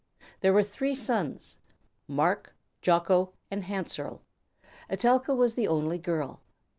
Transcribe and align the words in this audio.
There 0.39 0.51
were 0.51 0.63
three 0.63 0.95
sons, 0.95 1.57
Marc, 2.07 2.55
Jocko, 2.81 3.33
and 3.51 3.63
Hanserl; 3.65 4.21
Etelka 4.89 5.35
was 5.35 5.53
the 5.53 5.67
only 5.67 5.99
girl. 5.99 6.41